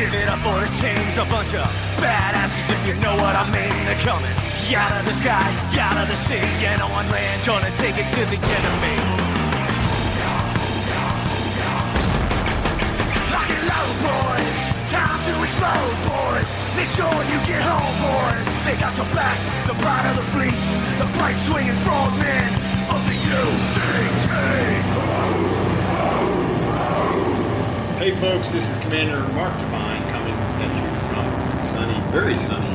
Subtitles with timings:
[0.00, 1.68] Give it up for the teams, a bunch of
[2.00, 3.68] badasses if you know what I mean.
[3.84, 4.32] They're coming
[4.72, 5.44] out of the sky,
[5.76, 8.96] out of the sea, and on land, gonna take it to the enemy.
[13.28, 14.60] Lock it low, boys.
[14.88, 16.48] Time to explode, boys.
[16.80, 18.46] Make sure you get home, boys.
[18.64, 19.36] They got your back,
[19.68, 22.48] the pride of the fleets, the bright swinging frogmen
[22.88, 24.30] of the UDT.
[28.00, 29.89] Hey folks, this is Commander Mark Divine
[32.12, 32.74] from sunny, very sunny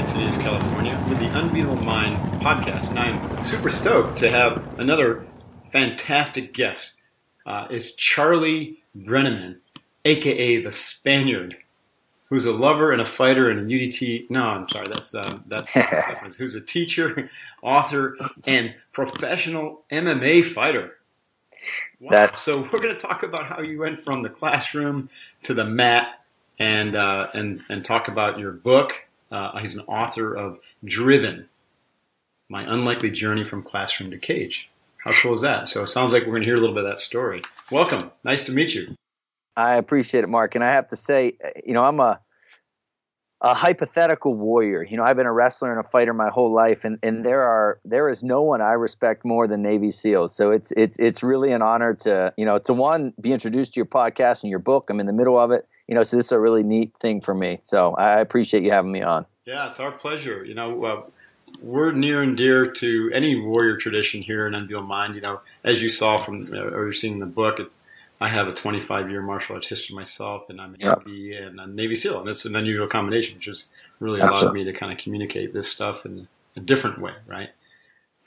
[0.00, 2.90] Encinitas, California with the Unbeatable Mind podcast.
[2.90, 5.26] And I'm super stoked to have another
[5.70, 6.94] fantastic guest.
[7.46, 9.56] Uh, is Charlie Brenneman,
[10.04, 11.56] aka the Spaniard,
[12.28, 14.28] who's a lover and a fighter and a UDT.
[14.28, 15.70] No, I'm sorry, that's uh, that's
[16.36, 17.30] who's a teacher,
[17.62, 20.96] author, and professional MMA fighter.
[22.00, 22.10] Wow.
[22.10, 25.08] That's- so we're going to talk about how you went from the classroom
[25.44, 26.17] to the mat,
[26.58, 28.92] and uh, and and talk about your book.
[29.30, 31.48] Uh, he's an author of Driven:
[32.48, 34.68] My Unlikely Journey from Classroom to Cage.
[35.04, 35.68] How cool is that?
[35.68, 37.42] So it sounds like we're going to hear a little bit of that story.
[37.70, 38.10] Welcome.
[38.24, 38.94] Nice to meet you.
[39.56, 40.54] I appreciate it, Mark.
[40.54, 42.20] And I have to say, you know, I'm a
[43.40, 44.82] a hypothetical warrior.
[44.82, 47.42] You know, I've been a wrestler and a fighter my whole life, and, and there
[47.42, 50.34] are there is no one I respect more than Navy SEALs.
[50.34, 53.78] So it's it's it's really an honor to you know to one be introduced to
[53.78, 54.90] your podcast and your book.
[54.90, 55.68] I'm in the middle of it.
[55.88, 57.58] You know, so this is a really neat thing for me.
[57.62, 59.26] So I appreciate you having me on.
[59.46, 60.44] Yeah, it's our pleasure.
[60.44, 61.02] You know, uh,
[61.62, 65.14] we're near and dear to any warrior tradition here in Unbeatable Mind.
[65.14, 67.70] You know, as you saw from uh, or you're seeing in the book, it,
[68.20, 71.06] I have a 25 year martial arts history myself, and I'm an Yep.
[71.06, 73.68] Navy and a Navy SEAL, and it's an unusual combination, which has
[74.00, 74.64] really allowed Absolutely.
[74.64, 77.50] me to kind of communicate this stuff in a different way, right?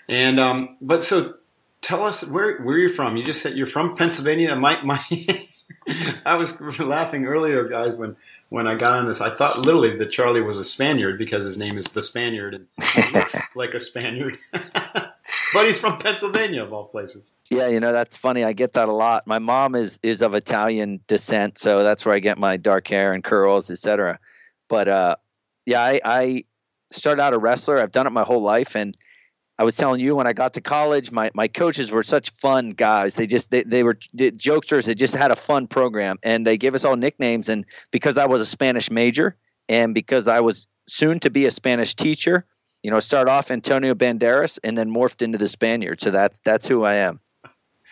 [0.09, 1.35] And um, but so
[1.81, 3.17] tell us where where you're from.
[3.17, 4.55] You just said you're from Pennsylvania.
[4.55, 5.01] My my,
[6.25, 8.15] I was laughing earlier, guys, when
[8.49, 9.21] when I got on this.
[9.21, 12.67] I thought literally that Charlie was a Spaniard because his name is the Spaniard and
[12.93, 17.31] he looks like a Spaniard, but he's from Pennsylvania of all places.
[17.49, 18.43] Yeah, you know that's funny.
[18.43, 19.25] I get that a lot.
[19.25, 23.13] My mom is is of Italian descent, so that's where I get my dark hair
[23.13, 24.19] and curls, etc.
[24.67, 25.15] But uh,
[25.65, 26.43] yeah, I, I
[26.91, 27.79] started out a wrestler.
[27.79, 28.95] I've done it my whole life, and
[29.61, 32.71] I was telling you when I got to college, my my coaches were such fun
[32.71, 33.13] guys.
[33.13, 34.85] They just they, they were jokesters.
[34.85, 37.47] They just had a fun program, and they gave us all nicknames.
[37.47, 39.35] And because I was a Spanish major,
[39.69, 42.43] and because I was soon to be a Spanish teacher,
[42.81, 46.01] you know, start off Antonio Banderas, and then morphed into the Spaniard.
[46.01, 47.19] So that's that's who I am.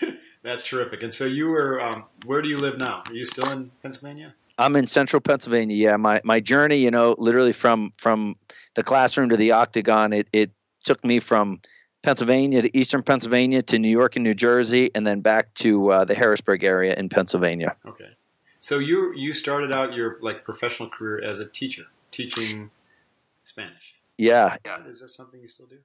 [0.41, 1.03] That's terrific.
[1.03, 3.03] And so you were, um, where do you live now?
[3.05, 4.33] Are you still in Pennsylvania?
[4.57, 5.75] I'm in central Pennsylvania.
[5.75, 8.33] Yeah, my my journey, you know, literally from from
[8.73, 10.51] the classroom to the octagon, it it
[10.83, 11.61] took me from
[12.01, 16.05] Pennsylvania to eastern Pennsylvania to New York and New Jersey, and then back to uh,
[16.05, 17.75] the Harrisburg area in Pennsylvania.
[17.85, 18.09] Okay.
[18.59, 22.69] So you you started out your like professional career as a teacher, teaching
[23.43, 23.95] Spanish.
[24.17, 25.77] Yeah, Is that something you still do?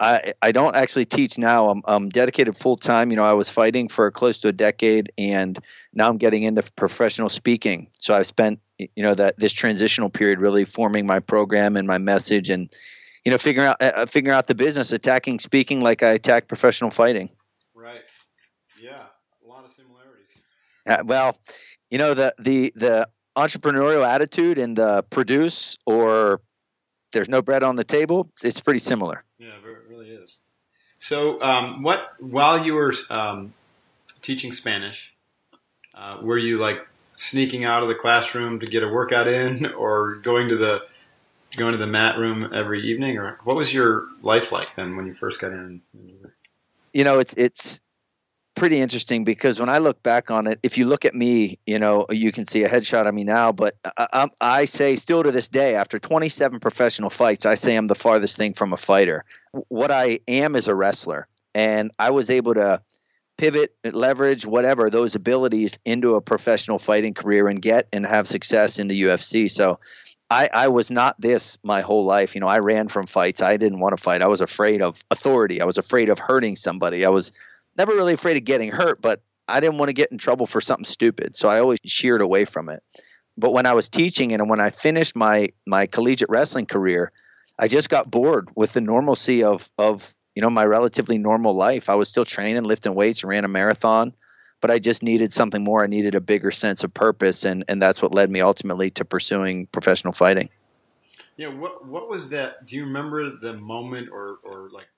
[0.00, 1.70] I I don't actually teach now.
[1.70, 3.10] I'm I'm dedicated full time.
[3.10, 5.58] You know, I was fighting for close to a decade, and
[5.94, 7.88] now I'm getting into professional speaking.
[7.92, 11.98] So I've spent you know that this transitional period really forming my program and my
[11.98, 12.68] message, and
[13.24, 16.90] you know figuring out uh, figuring out the business, attacking speaking like I attack professional
[16.90, 17.30] fighting.
[17.74, 18.02] Right.
[18.80, 19.02] Yeah.
[19.44, 20.28] A lot of similarities.
[20.86, 21.38] Uh, well,
[21.90, 26.40] you know the the the entrepreneurial attitude and the produce or
[27.12, 28.30] there's no bread on the table.
[28.42, 29.24] It's pretty similar.
[29.38, 30.38] Yeah, it really is.
[30.98, 33.54] So, um, what while you were um,
[34.20, 35.12] teaching Spanish,
[35.94, 36.78] uh, were you like
[37.16, 40.80] sneaking out of the classroom to get a workout in, or going to the
[41.56, 45.06] going to the mat room every evening, or what was your life like then when
[45.06, 45.82] you first got in?
[46.92, 47.80] you know it's it's
[48.58, 51.78] pretty interesting because when I look back on it, if you look at me, you
[51.78, 53.52] know, you can see a headshot of me now.
[53.52, 57.86] But I, I say still to this day, after 27 professional fights, I say I'm
[57.86, 59.24] the farthest thing from a fighter.
[59.68, 62.82] What I am is a wrestler, and I was able to
[63.36, 68.78] pivot, leverage whatever those abilities into a professional fighting career and get and have success
[68.78, 69.48] in the UFC.
[69.50, 69.78] So
[70.30, 72.34] I, I was not this my whole life.
[72.34, 73.40] You know, I ran from fights.
[73.40, 74.20] I didn't want to fight.
[74.20, 75.60] I was afraid of authority.
[75.60, 77.04] I was afraid of hurting somebody.
[77.04, 77.32] I was
[77.76, 80.60] never really afraid of getting hurt, but I didn't want to get in trouble for
[80.60, 81.34] something stupid.
[81.34, 82.82] So I always sheered away from it.
[83.38, 87.10] But when I was teaching and when I finished my my collegiate wrestling career,
[87.58, 91.88] I just got bored with the normalcy of of you know my relatively normal life.
[91.88, 94.12] I was still training, lifting weights, and ran a marathon
[94.60, 95.84] but I just needed something more.
[95.84, 99.04] I needed a bigger sense of purpose, and and that's what led me ultimately to
[99.04, 100.48] pursuing professional fighting.
[101.36, 102.66] Yeah, what what was that?
[102.66, 104.88] Do you remember the moment or or like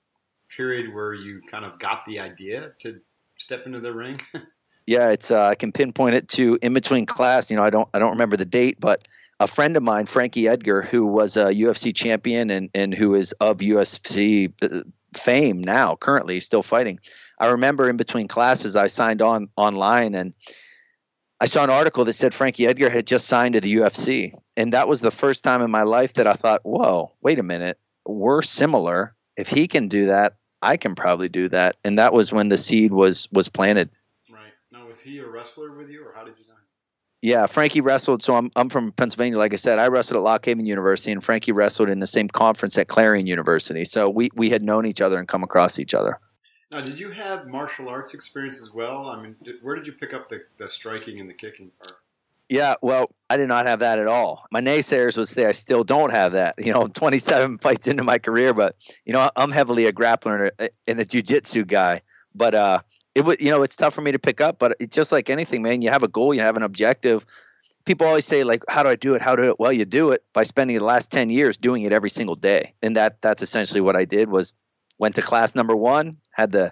[0.55, 2.99] period where you kind of got the idea to
[3.37, 4.19] step into the ring?
[4.87, 7.49] yeah, it's uh, I can pinpoint it to in between class.
[7.49, 9.07] You know, I don't I don't remember the date, but
[9.39, 13.33] a friend of mine, Frankie Edgar, who was a UFC champion and and who is
[13.33, 14.81] of UFC uh,
[15.15, 16.99] fame now, currently still fighting.
[17.41, 20.35] I remember in between classes, I signed on online and
[21.39, 24.35] I saw an article that said Frankie Edgar had just signed to the UFC.
[24.55, 27.43] And that was the first time in my life that I thought, whoa, wait a
[27.43, 27.79] minute.
[28.05, 29.15] We're similar.
[29.37, 31.77] If he can do that, I can probably do that.
[31.83, 33.89] And that was when the seed was was planted.
[34.31, 34.53] Right.
[34.71, 36.53] Now was he a wrestler with you or how did you know?
[37.23, 38.21] Yeah, Frankie wrestled.
[38.21, 39.39] So I'm I'm from Pennsylvania.
[39.39, 42.27] Like I said, I wrestled at Lock Haven University, and Frankie wrestled in the same
[42.27, 43.83] conference at Clarion University.
[43.83, 46.19] So we we had known each other and come across each other.
[46.71, 49.07] Now, did you have martial arts experience as well?
[49.07, 51.99] I mean, did, where did you pick up the, the striking and the kicking part?
[52.47, 54.45] Yeah, well, I did not have that at all.
[54.51, 56.55] My naysayers would say I still don't have that.
[56.57, 58.75] You know, 27 fights into my career, but
[59.05, 62.01] you know, I'm heavily a grappler and a, and a jujitsu guy.
[62.33, 62.79] But uh,
[63.15, 64.57] it would, you know, it's tough for me to pick up.
[64.57, 65.81] But it's just like anything, man.
[65.81, 67.25] You have a goal, you have an objective.
[67.83, 69.21] People always say, like, how do I do it?
[69.21, 69.59] How do it?
[69.59, 72.73] Well, you do it by spending the last 10 years doing it every single day,
[72.81, 74.29] and that that's essentially what I did.
[74.29, 74.53] Was
[75.01, 76.71] went to class number one, had the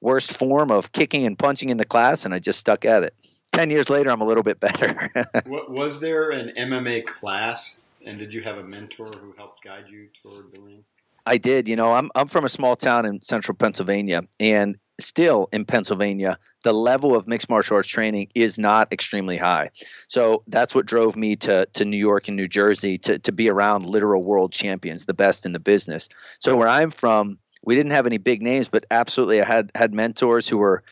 [0.00, 3.14] worst form of kicking and punching in the class, and I just stuck at it.
[3.52, 5.10] Ten years later, I'm a little bit better.
[5.46, 9.84] what, was there an MMA class, and did you have a mentor who helped guide
[9.88, 10.84] you toward the ring?
[11.26, 11.68] I did.
[11.68, 16.38] You know, I'm I'm from a small town in central Pennsylvania, and still in Pennsylvania,
[16.64, 19.70] the level of mixed martial arts training is not extremely high.
[20.08, 23.48] So that's what drove me to to New York and New Jersey to to be
[23.48, 26.08] around literal world champions, the best in the business.
[26.40, 29.92] So where I'm from, we didn't have any big names, but absolutely, I had had
[29.92, 30.82] mentors who were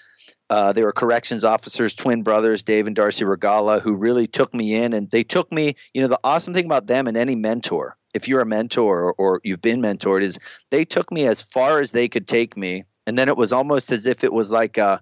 [0.51, 4.75] uh, they were corrections officers, twin brothers, Dave and Darcy Regala, who really took me
[4.75, 5.77] in, and they took me.
[5.93, 9.13] You know, the awesome thing about them and any mentor, if you're a mentor or,
[9.13, 10.39] or you've been mentored, is
[10.71, 13.93] they took me as far as they could take me, and then it was almost
[13.93, 14.99] as if it was like, uh,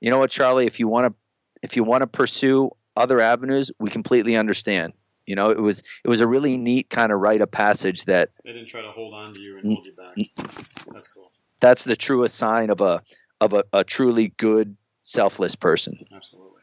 [0.00, 1.14] you know what, Charlie, if you want to,
[1.62, 4.92] if you want to pursue other avenues, we completely understand.
[5.30, 8.30] You know, it was it was a really neat kind of rite of passage that
[8.44, 10.16] they didn't try to hold on to you and mm, hold you back.
[10.16, 10.92] Mm.
[10.92, 11.30] That's cool.
[11.60, 13.00] That's the truest sign of a
[13.40, 16.04] of a, a truly good, selfless person.
[16.12, 16.62] Absolutely.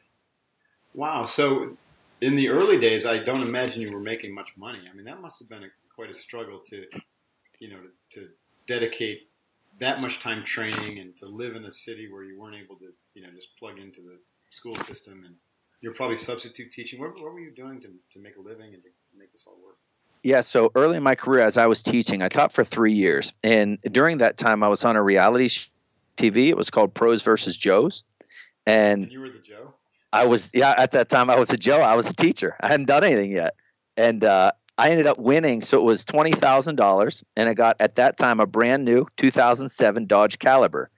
[0.94, 1.24] Wow.
[1.24, 1.78] So,
[2.20, 4.80] in the early days, I don't imagine you were making much money.
[4.92, 6.84] I mean, that must have been a, quite a struggle to,
[7.60, 7.80] you know,
[8.12, 8.28] to, to
[8.68, 9.30] dedicate
[9.80, 12.90] that much time training and to live in a city where you weren't able to,
[13.14, 14.18] you know, just plug into the
[14.50, 15.36] school system and
[15.82, 17.00] you're probably substitute teaching.
[17.00, 19.58] What, what were you doing to, to make a living and to make this all
[19.64, 19.78] work?
[20.24, 23.34] Yeah, so early in my career, as I was teaching, I taught for three years,
[23.44, 25.48] and during that time, I was on a reality
[26.18, 26.48] TV.
[26.48, 28.04] It was called Pros versus Joes,
[28.66, 29.76] and, and you were the Joe.
[30.12, 30.74] I was yeah.
[30.76, 31.82] At that time, I was a Joe.
[31.82, 32.56] I was a teacher.
[32.62, 33.54] I hadn't done anything yet,
[33.96, 35.62] and uh, I ended up winning.
[35.62, 39.06] So it was twenty thousand dollars, and I got at that time a brand new
[39.18, 40.90] 2007 Dodge Caliber.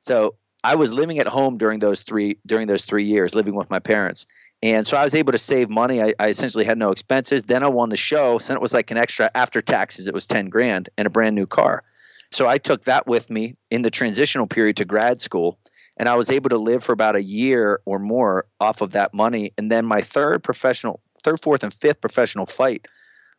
[0.00, 3.70] So I was living at home during those three during those three years, living with
[3.70, 4.26] my parents.
[4.62, 6.02] And so I was able to save money.
[6.02, 7.42] I, I, essentially had no expenses.
[7.42, 8.38] Then I won the show.
[8.38, 10.08] So then it was like an extra after taxes.
[10.08, 11.84] It was ten grand and a brand new car.
[12.30, 15.58] So I took that with me in the transitional period to grad school,
[15.98, 19.12] and I was able to live for about a year or more off of that
[19.12, 19.52] money.
[19.58, 22.86] And then my third professional, third, fourth, and fifth professional fight,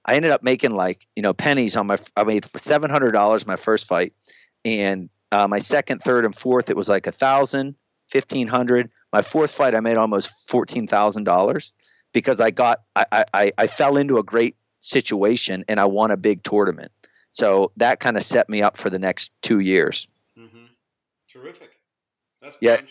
[0.06, 1.98] I ended up making like you know pennies on my.
[2.16, 4.14] I made seven hundred dollars my first fight,
[4.64, 7.76] and uh, my second, third, and fourth, it was like a thousand,
[8.10, 8.90] fifteen hundred.
[9.12, 11.72] My fourth fight, I made almost fourteen thousand dollars
[12.14, 16.18] because I got I, I I fell into a great situation and I won a
[16.18, 16.92] big tournament.
[17.32, 20.08] So that kind of set me up for the next two years.
[20.38, 20.66] Mm-hmm.
[21.30, 21.72] Terrific.
[22.42, 22.82] That's yeah,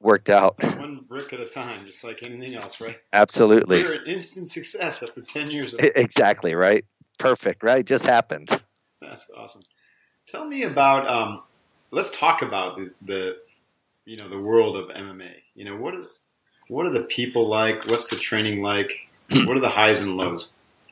[0.00, 0.62] worked out.
[0.62, 2.98] One brick at a time, just like anything else, right?
[3.12, 3.80] Absolutely.
[3.80, 5.72] You're an instant success after ten years.
[5.72, 6.84] Of- exactly right.
[7.18, 7.62] Perfect.
[7.62, 7.86] Right.
[7.86, 8.50] Just happened.
[9.00, 9.62] That's awesome.
[10.28, 11.42] Tell me about um,
[11.92, 13.36] let's talk about the, the
[14.04, 15.34] you know the world of MMA.
[15.54, 16.04] You know what are
[16.68, 17.86] what are the people like?
[17.86, 18.90] What's the training like?
[19.30, 20.50] what are the highs and lows?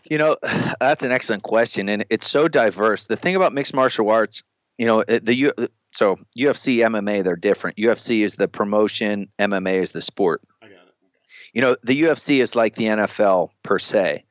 [0.09, 0.37] You know,
[0.81, 3.05] that's an excellent question, and it's so diverse.
[3.05, 4.45] The thing about mixed martial arts,
[4.79, 7.77] you know, the so UFC, MMA, they're different.
[7.77, 10.43] UFC is the promotion, MMA is the sport.
[10.63, 10.79] I got it.
[10.79, 11.51] Okay.
[11.53, 14.25] You know, the UFC is like the NFL per se,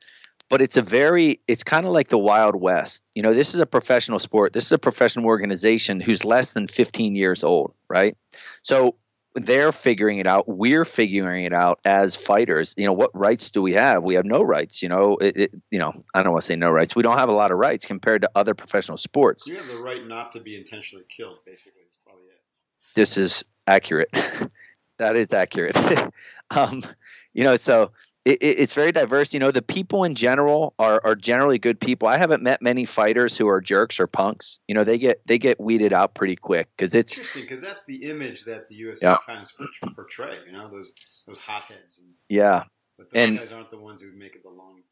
[0.50, 3.60] but it's a very it's kind of like the wild west you know this is
[3.60, 8.14] a professional sport this is a professional organization who's less than 15 years old right
[8.62, 8.94] so
[9.36, 13.62] they're figuring it out we're figuring it out as fighters you know what rights do
[13.62, 16.42] we have we have no rights you know it, it, you know i don't want
[16.42, 18.98] to say no rights we don't have a lot of rights compared to other professional
[18.98, 21.82] sports You have the right not to be intentionally killed, basically.
[21.84, 22.40] That's probably it.
[22.94, 24.10] this is accurate.
[24.98, 25.76] that is accurate.
[26.50, 26.82] um,
[27.32, 27.92] you know, so
[28.24, 29.32] it, it, it's very diverse.
[29.32, 32.06] You know, the people in general are are generally good people.
[32.08, 34.60] I haven't met many fighters who are jerks or punks.
[34.68, 37.84] You know, they get they get weeded out pretty quick because it's Interesting, because that's
[37.86, 39.16] the image that the UFC Yeah.
[39.26, 39.40] kind
[39.82, 40.38] of portray.
[40.46, 40.92] You know, those
[41.26, 42.64] those hotheads, and, yeah,
[42.98, 44.82] but those And- guys aren't the ones who make it the long.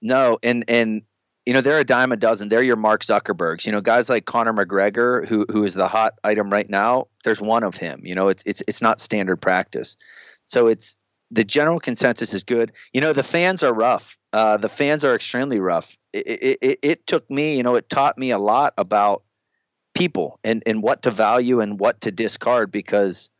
[0.00, 1.02] no, and and
[1.46, 2.48] you know they're a dime a dozen.
[2.48, 3.66] They're your Mark Zuckerbergs.
[3.66, 7.08] You know, guys like Conor McGregor, who who is the hot item right now.
[7.24, 8.02] There's one of him.
[8.04, 9.96] You know, it's it's it's not standard practice.
[10.46, 10.96] So it's
[11.30, 12.72] the general consensus is good.
[12.92, 14.16] You know, the fans are rough.
[14.32, 15.96] Uh, the fans are extremely rough.
[16.12, 19.22] It, it, it, it took me, you know, it taught me a lot about
[19.94, 23.30] people and, and what to value and what to discard because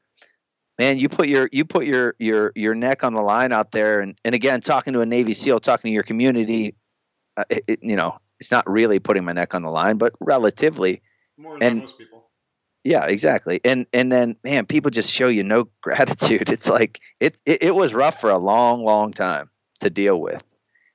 [0.78, 4.00] man, you put your you put your your your neck on the line out there
[4.00, 6.75] and, and again talking to a Navy SEAL, talking to your community,
[7.37, 10.12] uh, it, it- you know, it's not really putting my neck on the line, but
[10.21, 11.00] relatively
[11.37, 12.18] More than And- most people.
[12.85, 13.61] Yeah, exactly.
[13.65, 16.49] And and then man, people just show you no gratitude.
[16.49, 20.43] It's like it it, it was rough for a long, long time to deal with.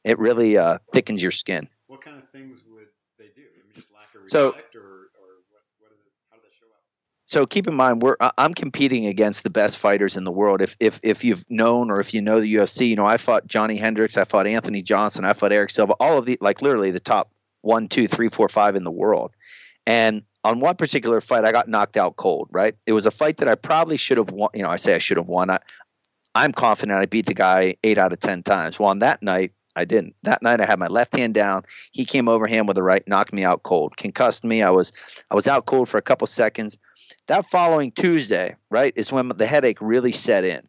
[0.03, 1.67] It really uh, thickens your skin.
[1.87, 2.87] What kind of things would
[3.17, 3.41] they do?
[3.41, 5.61] I mean, just lack of So- respect, or, or what?
[5.79, 6.81] What is it, how did that show up?
[7.25, 10.61] So keep in mind, we're I'm competing against the best fighters in the world.
[10.61, 13.47] If if if you've known or if you know the UFC, you know I fought
[13.47, 16.91] Johnny Hendricks, I fought Anthony Johnson, I fought Erick Silva, all of the like literally
[16.91, 17.29] the top
[17.61, 19.31] one, two, three, four, five in the world.
[19.85, 22.49] And on one particular fight, I got knocked out cold.
[22.51, 24.49] Right, it was a fight that I probably should have won.
[24.53, 25.49] You know, I say I should have won.
[25.49, 25.59] I,
[26.35, 28.79] I'm confident I beat the guy eight out of ten times.
[28.79, 30.15] Well, on that night, I didn't.
[30.23, 31.63] That night, I had my left hand down.
[31.91, 34.61] He came overhand with the right, knocked me out cold, concussed me.
[34.61, 34.91] I was
[35.31, 36.77] I was out cold for a couple seconds
[37.27, 40.61] that following Tuesday, right, is when the headache really set in.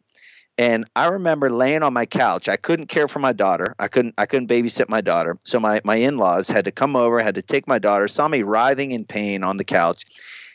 [0.57, 2.47] And I remember laying on my couch.
[2.47, 3.75] I couldn't care for my daughter.
[3.79, 5.37] I couldn't I couldn't babysit my daughter.
[5.43, 8.41] So my, my in-laws had to come over, had to take my daughter, saw me
[8.41, 10.05] writhing in pain on the couch.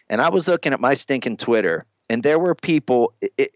[0.08, 3.50] And I was looking at my stinking Twitter, and there were people it, it,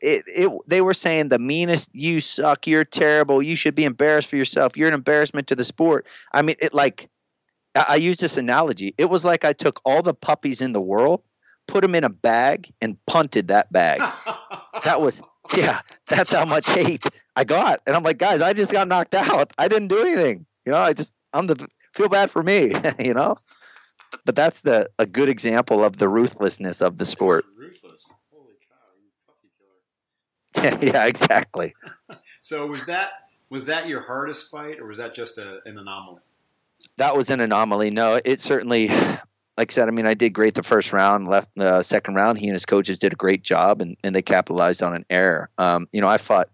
[0.00, 4.28] it, it, they were saying the meanest you suck, you're terrible, you should be embarrassed
[4.28, 6.06] for yourself, you're an embarrassment to the sport.
[6.32, 7.10] I mean, it like
[7.74, 8.94] I, I use this analogy.
[8.96, 11.22] It was like I took all the puppies in the world
[11.66, 14.00] put them in a bag and punted that bag.
[14.84, 15.22] That was
[15.54, 17.80] yeah, that's how much hate I got.
[17.86, 19.52] And I'm like, guys, I just got knocked out.
[19.58, 20.46] I didn't do anything.
[20.64, 23.36] You know, I just I'm the feel bad for me, you know?
[24.24, 27.44] But that's the a good example of the ruthlessness of the sport.
[27.56, 28.06] Ruthless.
[28.32, 28.76] Holy cow!
[29.02, 30.92] You puppy killer.
[30.94, 31.74] yeah, exactly.
[32.42, 33.10] So was that
[33.50, 36.20] was that your hardest fight, or was that just a, an anomaly?
[36.96, 37.90] That was an anomaly.
[37.90, 38.88] No, it certainly
[39.56, 42.38] like I said, I mean, I did great the first round, left the second round.
[42.38, 45.48] He and his coaches did a great job, and, and they capitalized on an error.
[45.56, 46.50] Um, you know, I fought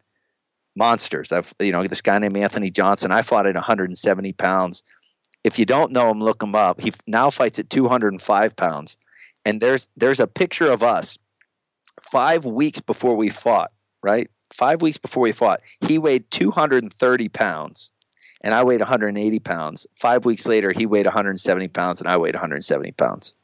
[0.76, 1.32] monsters.
[1.32, 3.10] I've, you know, this guy named Anthony Johnson.
[3.10, 4.82] I fought at 170 pounds.
[5.42, 6.80] If you don't know him, look him up.
[6.80, 8.96] He now fights at 205 pounds,
[9.44, 11.18] and there's there's a picture of us
[12.00, 13.72] five weeks before we fought.
[14.04, 17.90] Right, five weeks before we fought, he weighed 230 pounds
[18.42, 19.86] and I weighed 180 pounds.
[19.94, 23.34] Five weeks later, he weighed 170 pounds, and I weighed 170 pounds.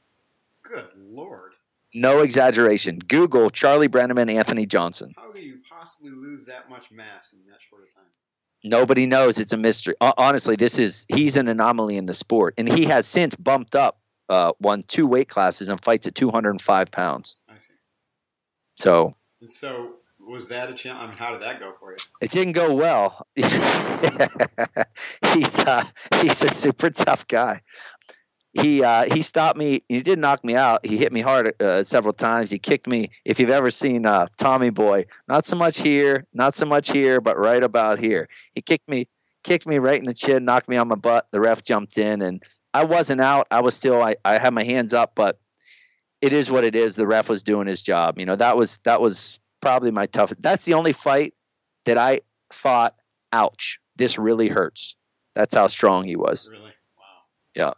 [0.62, 1.52] Good lord!
[1.94, 2.98] No exaggeration.
[2.98, 5.14] Google Charlie Brenneman, Anthony Johnson.
[5.16, 8.04] How do you possibly lose that much mass in that short of time?
[8.64, 9.38] Nobody knows.
[9.38, 9.94] It's a mystery.
[10.00, 14.00] Honestly, this is he's an anomaly in the sport, and he has since bumped up,
[14.28, 17.36] uh, won two weight classes and fights at 205 pounds.
[17.48, 17.74] I see.
[18.76, 19.94] So And so
[20.28, 21.02] was that a challenge?
[21.02, 21.96] I mean, how did that go for you?
[22.20, 23.26] it didn't go well.
[23.34, 23.48] he's
[25.58, 25.84] uh,
[26.20, 27.60] he's a super tough guy.
[28.52, 29.82] He uh, he stopped me.
[29.88, 30.84] He did knock me out.
[30.84, 32.50] He hit me hard uh, several times.
[32.50, 33.10] He kicked me.
[33.24, 37.20] If you've ever seen uh, Tommy Boy, not so much here, not so much here,
[37.20, 38.28] but right about here.
[38.54, 39.08] He kicked me,
[39.44, 41.26] kicked me right in the chin, knocked me on my butt.
[41.30, 42.42] The ref jumped in, and
[42.74, 43.46] I wasn't out.
[43.50, 44.02] I was still.
[44.02, 45.38] I, I had my hands up, but
[46.20, 46.96] it is what it is.
[46.96, 48.18] The ref was doing his job.
[48.18, 50.42] You know that was that was probably my toughest.
[50.42, 51.34] That's the only fight
[51.84, 52.20] that I
[52.52, 52.94] thought,
[53.32, 54.96] ouch, this really hurts.
[55.34, 56.48] That's how strong he was.
[56.50, 56.64] Really?
[56.64, 57.24] Wow.
[57.54, 57.72] Yeah.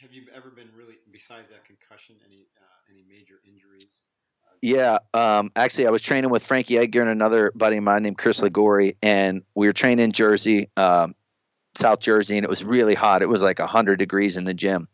[0.00, 2.16] Have you ever been really besides that concussion?
[2.26, 3.86] Any uh, any major injuries?
[4.62, 8.16] Yeah, um, actually, I was training with Frankie Edgar and another buddy of mine named
[8.16, 11.14] Chris Liguori, and we were training in Jersey, um,
[11.76, 13.20] South Jersey, and it was really hot.
[13.20, 14.88] It was like 100 degrees in the gym.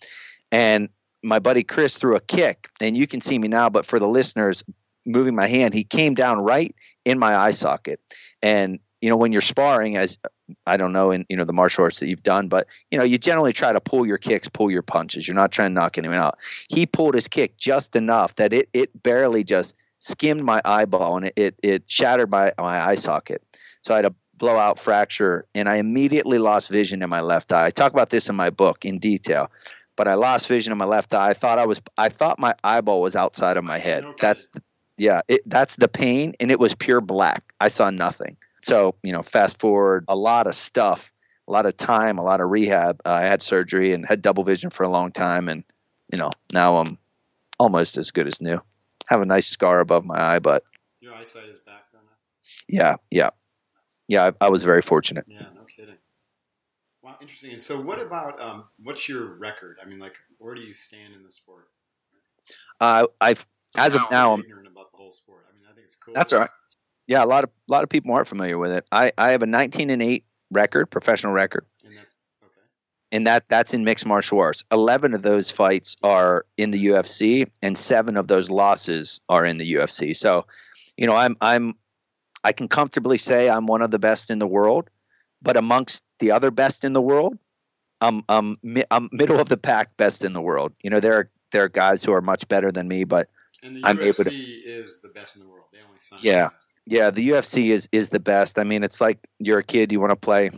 [0.50, 0.88] And
[1.22, 4.08] my buddy Chris threw a kick, and you can see me now, but for the
[4.08, 4.64] listeners,
[5.12, 6.74] moving my hand, he came down right
[7.04, 8.00] in my eye socket.
[8.42, 10.18] And, you know, when you're sparring, as
[10.66, 13.04] I don't know in you know the martial arts that you've done, but you know
[13.04, 15.26] you generally try to pull your kicks, pull your punches.
[15.26, 16.38] You're not trying to knock anyone out.
[16.68, 21.26] He pulled his kick just enough that it it barely just skimmed my eyeball and
[21.26, 23.42] it it, it shattered my my eye socket.
[23.82, 27.66] So I had a blowout fracture, and I immediately lost vision in my left eye.
[27.66, 29.50] I talk about this in my book in detail,
[29.96, 31.30] but I lost vision in my left eye.
[31.30, 34.04] I thought I was I thought my eyeball was outside of my head.
[34.04, 34.16] Okay.
[34.20, 34.48] That's
[35.00, 37.54] yeah, it, that's the pain, and it was pure black.
[37.58, 38.36] I saw nothing.
[38.60, 41.10] So you know, fast forward a lot of stuff,
[41.48, 43.00] a lot of time, a lot of rehab.
[43.06, 45.64] Uh, I had surgery and had double vision for a long time, and
[46.12, 46.98] you know now I'm
[47.58, 48.60] almost as good as new.
[49.08, 50.64] Have a nice scar above my eye, but
[51.00, 52.02] Your eyesight is back then.
[52.68, 53.30] yeah, yeah,
[54.06, 54.32] yeah.
[54.40, 55.24] I, I was very fortunate.
[55.26, 55.96] Yeah, no kidding.
[57.02, 57.52] Wow, interesting.
[57.52, 59.78] And so, what about um, what's your record?
[59.82, 61.68] I mean, like, where do you stand in the sport?
[62.80, 65.46] Uh, I've as of now, I'm ignorant about the whole sport.
[65.48, 66.14] I mean, I think it's cool.
[66.14, 66.50] That's all right.
[67.06, 68.86] Yeah, a lot of a lot of people aren't familiar with it.
[68.92, 72.52] I, I have a 19 and 8 record, professional record, And that's okay.
[73.12, 74.62] and that that's in mixed martial arts.
[74.70, 79.58] 11 of those fights are in the UFC, and seven of those losses are in
[79.58, 80.16] the UFC.
[80.16, 80.46] So,
[80.96, 81.74] you know, I'm I'm
[82.44, 84.88] I can comfortably say I'm one of the best in the world,
[85.42, 87.38] but amongst the other best in the world,
[88.00, 90.72] I'm I'm mi- I'm middle of the pack best in the world.
[90.82, 93.28] You know, there are there are guys who are much better than me, but
[93.62, 95.66] And the I'm UFC able to- is the best in the world.
[95.72, 96.48] They only sign Yeah.
[96.48, 96.96] the.
[96.96, 98.58] Yeah, the UFC is is the best.
[98.58, 100.50] I mean, it's like you're a kid, you want to play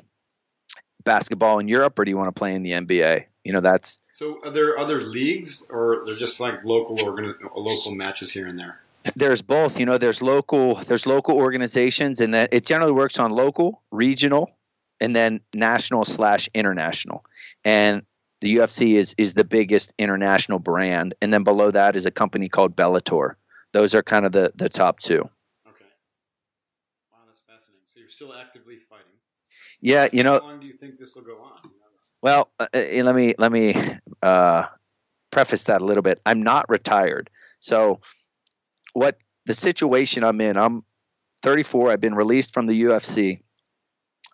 [1.04, 3.24] basketball in Europe or do you want to play in the NBA?
[3.44, 7.92] You know, that's So, are there other leagues, or they're just like local organ- local
[7.94, 8.80] matches here and there?
[9.16, 13.32] there's both, you know, there's local there's local organizations and then it generally works on
[13.32, 14.48] local, regional,
[15.00, 17.24] and then national slash international.
[17.64, 18.02] And
[18.42, 21.14] the UFC is is the biggest international brand.
[21.22, 23.36] And then below that is a company called Bellator.
[23.72, 25.20] Those are kind of the the top two.
[25.20, 25.86] Okay.
[27.12, 27.86] Wow, that's fascinating.
[27.86, 29.06] So, you're still actively fighting.
[29.80, 31.70] Yeah, you know, How long do you think this will go on?
[32.20, 33.74] Well, uh, uh, let me let me
[34.22, 34.66] uh,
[35.30, 36.20] preface that a little bit.
[36.26, 38.00] I'm not retired, so
[38.92, 40.56] what the situation I'm in?
[40.56, 40.84] I'm
[41.42, 41.92] 34.
[41.92, 43.40] I've been released from the UFC.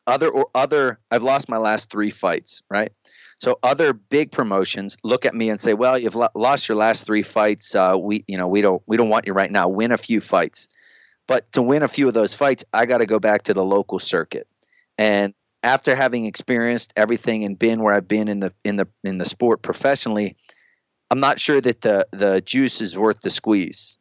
[0.06, 2.62] Other or other, I've lost my last three fights.
[2.70, 2.92] Right,
[3.38, 7.07] so other big promotions look at me and say, "Well, you've lo- lost your last
[7.07, 7.74] three fights.
[7.74, 9.68] Uh, we, you know, we don't we don't want you right now.
[9.68, 10.68] Win a few fights."
[11.27, 13.64] But to win a few of those fights, I got to go back to the
[13.64, 14.48] local circuit.
[14.96, 19.18] And after having experienced everything and been where I've been in the in the in
[19.18, 20.37] the sport professionally,
[21.11, 23.98] I'm not sure that the the juice is worth the squeeze.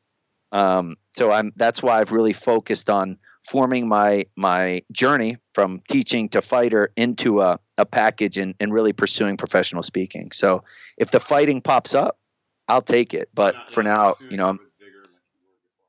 [0.52, 6.30] Um, so I'm that's why I've really focused on forming my my journey from teaching
[6.30, 10.32] to fighter into a, a package and, and really pursuing professional speaking.
[10.32, 10.64] So
[10.98, 12.20] if the fighting pops up,
[12.68, 13.30] I'll take it.
[13.34, 15.86] But Not- for now, you know, I'm, with vigor like you were before.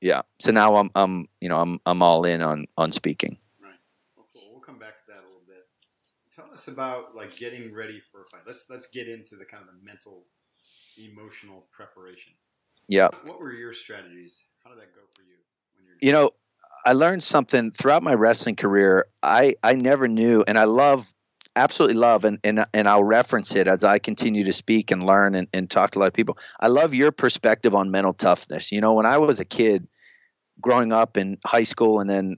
[0.00, 0.22] yeah.
[0.40, 3.36] So now I'm I'm you know I'm I'm all in on on speaking.
[3.60, 3.72] Right.
[4.16, 4.50] Well, cool.
[4.52, 5.66] We'll come back to that a little bit.
[6.34, 8.42] Tell us about like getting ready for a fight.
[8.46, 10.22] Let's let's get into the kind of the mental,
[10.96, 12.32] emotional preparation.
[12.88, 13.08] Yeah.
[13.24, 14.44] What were your strategies?
[14.62, 15.36] How did that go for you
[15.74, 15.96] when you're?
[16.00, 16.30] you know
[16.84, 19.06] i learned something throughout my wrestling career.
[19.22, 21.12] I i never knew and i love
[21.54, 25.34] absolutely love and and, and i'll reference it as i continue to speak and learn
[25.34, 26.38] and, and talk to a lot of people.
[26.60, 28.72] I love your perspective on mental toughness.
[28.72, 29.86] You know when i was a kid
[30.60, 32.36] growing up in high school and then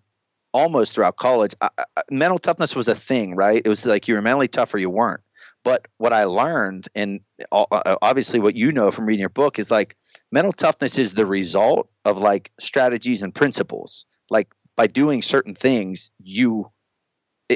[0.53, 3.63] almost throughout college I, I, mental toughness was a thing right?
[3.65, 5.21] It was like you were mentally tough or you weren't.
[5.65, 9.97] But what i learned and obviously what you know from reading your book is like
[10.31, 16.11] mental toughness is the result of like strategies and principles like by doing certain things
[16.23, 16.71] you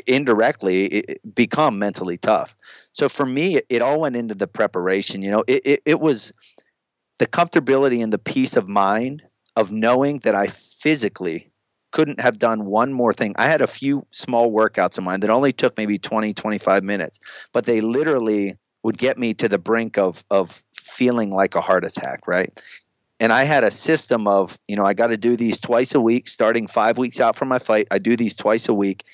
[0.07, 1.05] indirectly
[1.35, 2.55] become mentally tough.
[2.93, 5.45] So for me it, all went into the preparation you know?
[5.47, 6.33] It, it, it was
[7.19, 9.23] the comfortability and the peace of mind
[9.57, 11.51] of knowing that i physically
[11.91, 13.35] couldn't have done one more thing.
[13.37, 17.19] I had a few small workouts of mine that only took maybe 20 25 minutes
[17.53, 21.85] but they literally would get me to the brink of of feeling like a heart
[21.85, 22.61] attack right
[23.21, 26.01] and I had a system of, you know, I got to do these twice a
[26.01, 27.89] week, starting five weeks out from my fight.
[27.91, 29.05] I do these twice a week.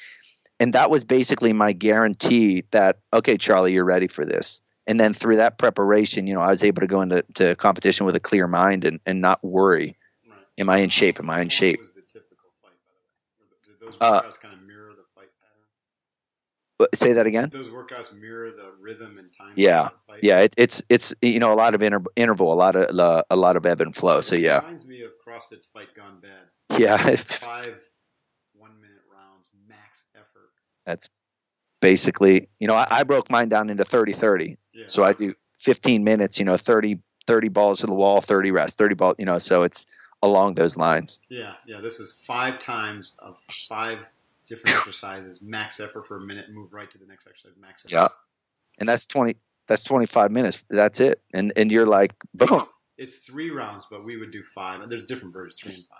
[0.60, 4.60] And that was basically my guarantee that, okay, Charlie, you're ready for this.
[4.86, 8.04] And then through that preparation, you know, I was able to go into to competition
[8.06, 9.96] with a clear mind and, and not worry.
[10.28, 10.38] Right.
[10.58, 11.18] Am I in shape?
[11.18, 11.80] Am I in shape?
[11.80, 13.80] was the typical fight, by the way?
[13.80, 15.64] Did those Uh, kind of mirror the fight pattern?
[15.64, 16.63] But-
[16.94, 17.50] Say that again.
[17.52, 19.52] Those workouts mirror the rhythm and time?
[19.54, 19.86] Yeah.
[19.86, 20.22] of the fight?
[20.22, 23.22] Yeah, it, it's it's you know a lot of inter- interval, a lot of uh,
[23.30, 24.20] a lot of ebb and flow.
[24.20, 26.78] So It yeah, reminds me of CrossFit's Fight Gone Bad.
[26.80, 27.78] yeah, Five
[28.54, 30.50] one minute rounds, max effort.
[30.84, 31.08] that's
[31.80, 34.56] basically you know I, I broke mine down into 30-30.
[34.72, 34.84] Yeah.
[34.86, 38.76] So I do 15 minutes, you know, 30, 30 balls to the wall, 30 rest,
[38.76, 39.86] 30 ball, you know, so it's
[40.22, 41.18] along those lines.
[41.28, 41.80] Yeah, yeah.
[41.80, 43.36] This is five times of
[43.68, 43.98] five
[44.48, 47.94] different exercises, max effort for a minute, move right to the next exercise, max effort.
[47.94, 48.08] Yeah.
[48.78, 50.62] And that's 20 that's 25 minutes.
[50.68, 51.20] That's it.
[51.32, 52.64] And and you're like boom.
[52.96, 54.80] It's three rounds, but we would do five.
[54.80, 55.98] And there's different versions, three and five.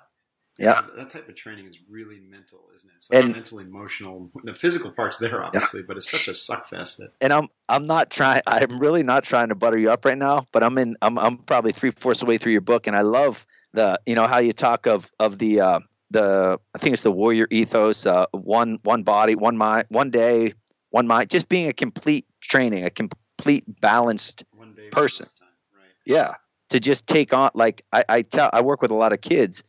[0.58, 0.82] Yeah.
[0.86, 2.92] So that type of training is really mental, isn't it?
[2.96, 4.30] It's like And- mental, emotional.
[4.44, 7.86] The physical part's there, obviously, but it's such a suck fest that and I'm I'm
[7.86, 8.42] not trying.
[8.46, 10.46] I'm really not trying to butter you up right now.
[10.52, 10.96] But I'm in.
[11.02, 13.98] I'm I'm probably three fourths of the way through your book, and I love the
[14.06, 17.46] you know how you talk of of the uh, the I think it's the warrior
[17.50, 18.06] ethos.
[18.06, 20.54] Uh, one one body, one mind, one day,
[20.90, 21.30] one mind.
[21.30, 24.44] Just being a complete training, a complete balanced.
[24.52, 25.26] one day Person.
[25.38, 25.90] Time, right?
[26.06, 26.34] Yeah,
[26.70, 29.64] to just take on like I, I tell I work with a lot of kids,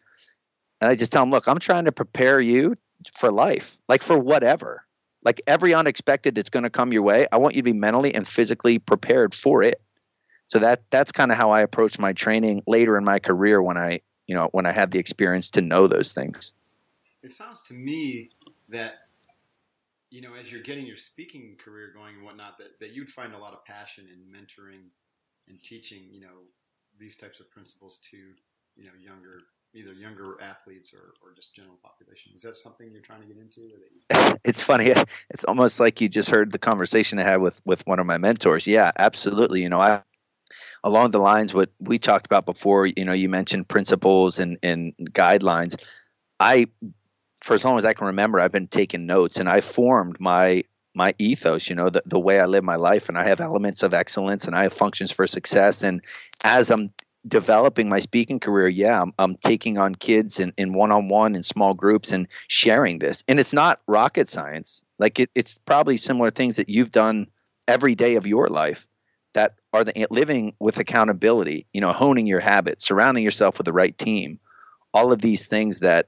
[0.81, 2.77] and I just tell them, look, I'm trying to prepare you
[3.13, 4.85] for life, like for whatever.
[5.23, 8.13] Like every unexpected that's going to come your way, I want you to be mentally
[8.13, 9.81] and physically prepared for it.
[10.47, 13.77] So that that's kind of how I approach my training later in my career when
[13.77, 16.53] I, you know, when I have the experience to know those things.
[17.23, 18.29] It sounds to me
[18.69, 19.05] that
[20.11, 23.33] you know, as you're getting your speaking career going and whatnot, that, that you'd find
[23.33, 24.89] a lot of passion in mentoring
[25.49, 26.45] and teaching, you know,
[26.97, 28.17] these types of principles to,
[28.77, 29.39] you know, younger
[29.73, 32.31] either younger athletes or, or just general population.
[32.33, 33.61] Is that something you're trying to get into?
[33.61, 34.93] You, it's funny.
[35.31, 38.17] It's almost like you just heard the conversation I had with with one of my
[38.17, 38.67] mentors.
[38.67, 39.63] Yeah, absolutely.
[39.63, 40.01] You know, I
[40.85, 42.85] along the lines what we talked about before.
[42.85, 45.75] You know, you mentioned principles and and guidelines.
[46.39, 46.67] I,
[47.41, 50.63] for as long as I can remember, I've been taking notes, and I formed my
[50.93, 51.69] my ethos.
[51.69, 54.45] You know, the the way I live my life, and I have elements of excellence,
[54.45, 55.83] and I have functions for success.
[55.83, 56.01] And
[56.43, 56.93] as I'm
[57.27, 61.73] developing my speaking career, yeah, I'm, I'm taking on kids in, in one-on-one in small
[61.73, 63.23] groups and sharing this.
[63.27, 64.85] And it's not rocket science.
[64.99, 67.25] Like it, it's probably similar things that you've done
[67.67, 68.85] every day of your life
[69.75, 73.97] are the living with accountability, you know, honing your habits, surrounding yourself with the right
[73.97, 74.39] team,
[74.93, 76.07] all of these things that,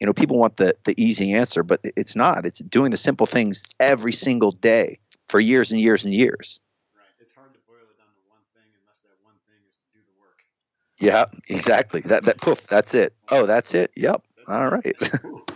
[0.00, 2.46] you know, people want the, the easy answer, but it's not.
[2.46, 6.60] It's doing the simple things every single day for years and years and years.
[6.96, 7.04] right.
[7.20, 9.86] It's hard to boil it down to one thing unless that one thing is to
[9.98, 10.42] do the work.
[11.00, 12.00] Yeah, exactly.
[12.02, 13.14] That that poof, that's it.
[13.30, 13.92] Oh, that's it.
[13.96, 14.22] Yep.
[14.48, 14.96] All right.
[15.24, 15.44] Ooh.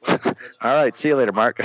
[0.00, 0.94] Well, that's- All right.
[0.94, 1.60] See you later, Mark.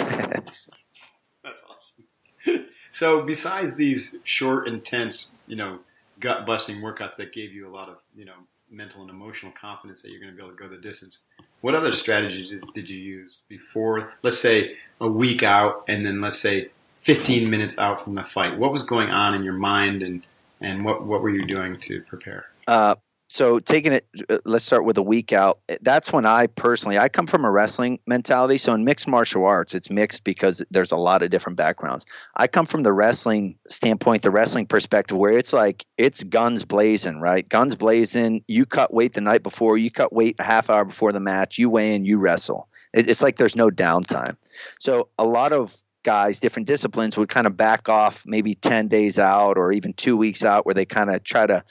[2.92, 5.80] So, besides these short, intense, you know,
[6.20, 8.34] gut busting workouts that gave you a lot of, you know,
[8.70, 11.20] mental and emotional confidence that you're going to be able to go the distance,
[11.62, 16.22] what other strategies did, did you use before, let's say, a week out, and then
[16.22, 18.58] let's say 15 minutes out from the fight?
[18.58, 20.26] What was going on in your mind, and
[20.60, 22.46] and what what were you doing to prepare?
[22.68, 22.96] Uh,
[23.32, 25.62] so taking it, uh, let's start with a week out.
[25.80, 28.58] That's when I personally, I come from a wrestling mentality.
[28.58, 32.06] So in mixed martial arts, it's mixed because there's a lot of different backgrounds.
[32.36, 37.22] I come from the wrestling standpoint, the wrestling perspective, where it's like it's guns blazing,
[37.22, 37.48] right?
[37.48, 38.44] Guns blazing.
[38.50, 41.58] You cut weight the night before, you cut weight a half hour before the match,
[41.58, 42.68] you weigh in, you wrestle.
[42.94, 44.36] It's like there's no downtime.
[44.82, 49.18] So a lot of guys, different disciplines would kind of back off maybe 10 days
[49.18, 51.64] out or even two weeks out where they kind of try to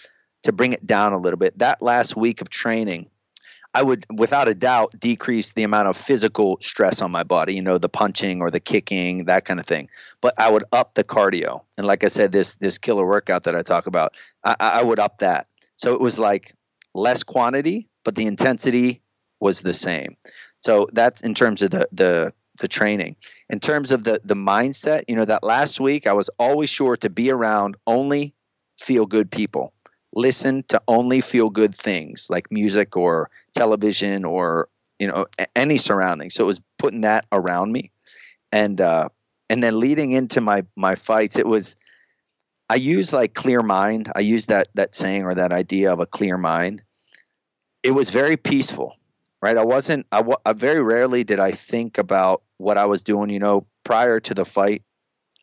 [0.42, 1.58] to bring it down a little bit.
[1.58, 3.08] That last week of training,
[3.72, 7.62] I would without a doubt decrease the amount of physical stress on my body, you
[7.62, 9.88] know, the punching or the kicking, that kind of thing.
[10.20, 11.62] But I would up the cardio.
[11.78, 14.98] And like I said, this this killer workout that I talk about, I, I would
[14.98, 15.46] up that.
[15.76, 16.54] So it was like
[16.94, 19.02] less quantity, but the intensity
[19.38, 20.16] was the same.
[20.58, 23.16] So that's in terms of the the the training.
[23.48, 26.96] In terms of the the mindset, you know, that last week I was always sure
[26.96, 28.34] to be around only
[28.78, 29.72] feel good people.
[30.14, 34.68] Listen to only feel good things like music or television or
[34.98, 36.30] you know any surrounding.
[36.30, 37.90] So it was putting that around me,
[38.52, 39.08] and uh,
[39.48, 41.76] and then leading into my my fights, it was
[42.70, 44.12] I use like clear mind.
[44.14, 46.82] I use that that saying or that idea of a clear mind.
[47.82, 48.94] It was very peaceful,
[49.42, 49.56] right?
[49.56, 50.06] I wasn't.
[50.12, 53.30] I, I very rarely did I think about what I was doing.
[53.30, 54.82] You know, prior to the fight,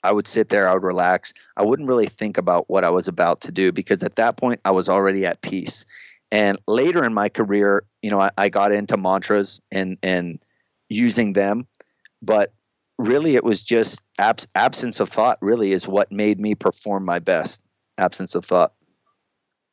[0.07, 1.33] I would sit there, I would relax.
[1.57, 4.61] I wouldn't really think about what I was about to do because at that point
[4.63, 5.85] I was already at peace.
[6.31, 10.39] And later in my career, you know, I, I got into mantras and and
[10.87, 11.67] using them,
[12.21, 12.53] but
[12.97, 15.37] really it was just abs- absence of thought.
[15.41, 17.61] Really is what made me perform my best.
[17.97, 18.73] Absence of thought.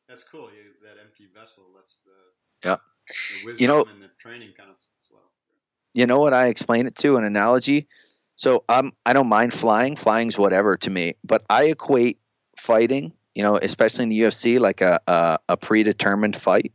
[0.08, 0.48] That's cool.
[0.50, 1.62] You, that empty vessel.
[1.76, 2.76] That's the Yeah.
[3.06, 4.76] The wisdom You know- and the training kind of
[5.08, 5.18] flow.
[5.92, 7.86] you know what I explain it to an analogy.
[8.36, 9.96] So I'm I don't mind flying.
[9.96, 12.18] Flying's whatever to me, but I equate
[12.58, 16.72] fighting, you know, especially in the UFC, like a a, a predetermined fight.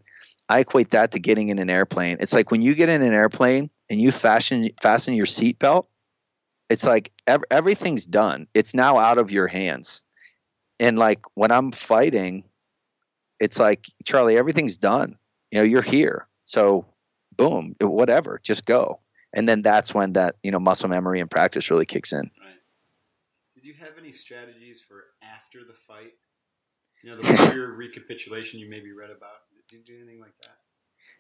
[0.47, 2.17] I equate that to getting in an airplane.
[2.19, 5.85] It's like when you get in an airplane and you fasten fasten your seatbelt.
[6.69, 8.47] It's like ev- everything's done.
[8.53, 10.03] It's now out of your hands.
[10.79, 12.43] And like when I'm fighting,
[13.39, 15.17] it's like Charlie, everything's done.
[15.51, 16.27] You know, you're here.
[16.45, 16.85] So
[17.35, 18.99] boom, whatever, just go
[19.33, 22.19] and then that's when that you know muscle memory and practice really kicks in.
[22.19, 22.59] Right.
[23.55, 26.13] Did you have any strategies for after the fight?
[27.03, 29.47] You know, the warrior recapitulation you maybe read about.
[29.69, 30.57] Did you do anything like that?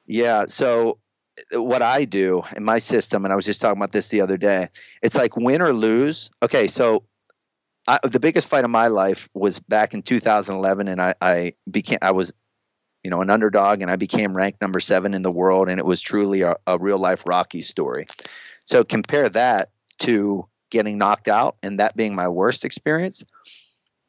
[0.05, 0.45] Yeah.
[0.47, 0.99] So
[1.51, 4.37] what I do in my system, and I was just talking about this the other
[4.37, 4.69] day,
[5.01, 6.29] it's like win or lose.
[6.43, 7.03] Okay, so
[7.87, 11.99] I, the biggest fight of my life was back in 2011, and I, I became
[12.01, 12.33] I was,
[13.03, 15.85] you know, an underdog, and I became ranked number seven in the world, and it
[15.85, 18.05] was truly a, a real life Rocky story.
[18.63, 23.23] So compare that to getting knocked out, and that being my worst experience.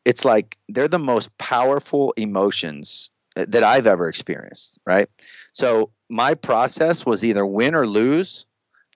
[0.04, 5.08] It's like they're the most powerful emotions uh, that I've ever experienced, right?
[5.52, 8.46] So my process was either win or lose.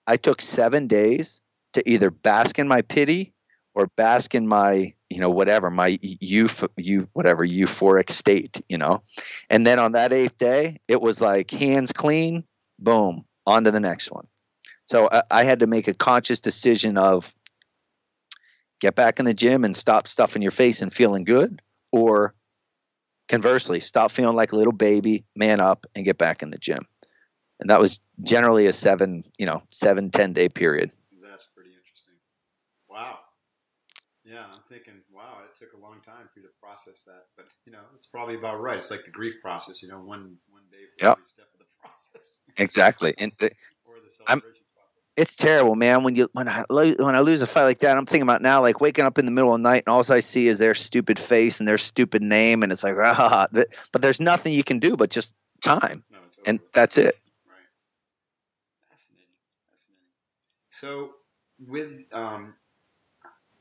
[0.07, 1.41] I took seven days
[1.73, 3.33] to either bask in my pity
[3.73, 9.01] or bask in my, you know, whatever, my you, you, whatever euphoric state, you know.
[9.49, 12.43] And then on that eighth day, it was like hands clean,
[12.79, 14.27] boom, on to the next one.
[14.85, 17.35] So I, I had to make a conscious decision of
[18.79, 22.33] get back in the gym and stop stuffing your face and feeling good, or
[23.29, 26.79] conversely, stop feeling like a little baby, man up, and get back in the gym
[27.59, 30.91] and that was generally a seven, you know, seven ten day period.
[31.21, 32.15] That's pretty interesting.
[32.89, 33.19] Wow.
[34.25, 37.45] Yeah, I'm thinking, wow, it took a long time for you to process that, but
[37.65, 38.77] you know, it's probably about right.
[38.77, 41.11] It's like the grief process, you know, one one day for yep.
[41.13, 42.39] every step of the process.
[42.57, 43.51] exactly, and the,
[44.27, 44.41] I'm,
[45.17, 46.03] it's terrible, man.
[46.03, 48.61] When you when I when I lose a fight like that, I'm thinking about now,
[48.61, 50.75] like waking up in the middle of the night, and all I see is their
[50.75, 54.63] stupid face and their stupid name, and it's like, ah, but, but there's nothing you
[54.63, 57.17] can do but just time, no, and that's it.
[60.69, 61.11] So
[61.65, 62.53] with um,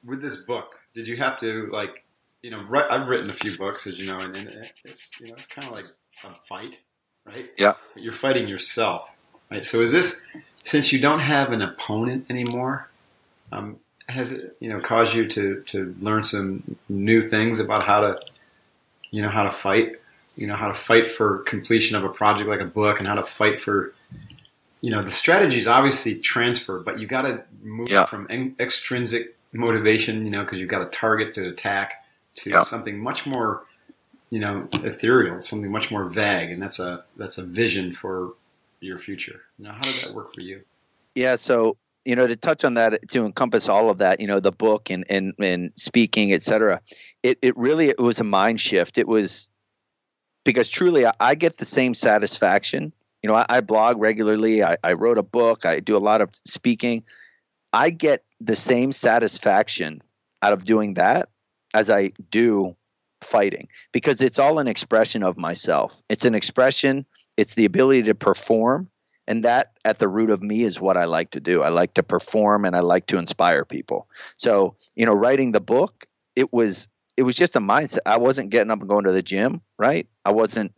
[0.05, 2.05] with this book, did you have to like,
[2.43, 5.29] you know, write, I've written a few books, as you know, and, and it's you
[5.29, 5.87] know it's kind of like
[6.25, 6.81] a fight,
[7.27, 7.51] right?
[7.57, 7.75] Yeah.
[7.95, 9.11] But you're fighting yourself,
[9.51, 9.65] right?
[9.65, 10.21] So is this
[10.63, 12.89] since you don't have an opponent anymore?
[13.53, 18.01] Um, has it you know caused you to to learn some new things about how
[18.01, 18.21] to
[19.11, 19.93] you know how to fight
[20.37, 23.15] you know how to fight for completion of a project like a book and how
[23.15, 23.95] to fight for
[24.81, 28.05] you know the strategies obviously transfer, but you got to move yeah.
[28.05, 32.05] from en- extrinsic motivation, you know, because you've got a target to attack,
[32.37, 32.65] to yeah.
[32.65, 33.65] something much more,
[34.31, 38.35] you know, ethereal, something much more vague, and that's a that's a vision for
[38.81, 39.43] your future.
[39.59, 40.63] Now, how did that work for you?
[41.15, 44.39] Yeah, so you know to touch on that to encompass all of that you know
[44.39, 46.79] the book and and, and speaking etc
[47.23, 49.49] it, it really it was a mind shift it was
[50.45, 52.93] because truly I, I get the same satisfaction
[53.25, 54.63] you know, I, I blog regularly.
[54.63, 55.65] I, I wrote a book.
[55.65, 57.03] I do a lot of speaking.
[57.75, 60.01] I get the same satisfaction
[60.43, 61.29] out of doing that
[61.75, 62.77] as I do
[63.21, 66.01] fighting because it's all an expression of myself.
[66.09, 67.05] It's an expression,
[67.37, 68.89] it's the ability to perform.
[69.27, 71.63] And that at the root of me is what I like to do.
[71.63, 74.07] I like to perform and I like to inspire people.
[74.37, 76.07] So, you know, writing the book,
[76.37, 78.01] it was it was just a mindset.
[78.07, 80.07] I wasn't getting up and going to the gym, right?
[80.25, 80.73] I wasn't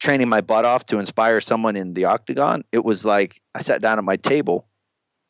[0.00, 2.64] training my butt off to inspire someone in the octagon.
[2.72, 4.66] It was like I sat down at my table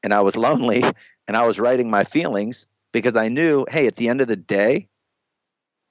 [0.07, 0.85] and I was lonely
[1.27, 4.37] and I was writing my feelings because I knew, hey, at the end of the
[4.37, 4.87] day,